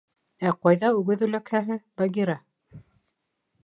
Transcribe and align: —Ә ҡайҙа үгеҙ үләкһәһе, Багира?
—Ә 0.47 0.53
ҡайҙа 0.67 0.89
үгеҙ 1.01 1.23
үләкһәһе, 1.29 1.79
Багира? 2.03 2.41